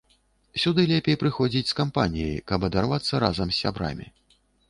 Сюды 0.61 0.85
лепей 0.91 1.17
прыходзіць 1.23 1.67
з 1.73 1.75
кампаніяй, 1.81 2.33
каб 2.51 2.59
адарвацца 2.71 3.13
разам 3.27 3.47
з 3.55 3.61
сябрамі. 3.61 4.05